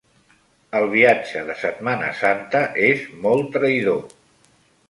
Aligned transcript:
El 0.79 0.85
viatge 0.93 1.43
de 1.51 1.57
Setmana 1.59 2.09
Santa 2.21 2.65
és 2.89 3.07
molt 3.27 3.55
traïdor. 3.59 4.05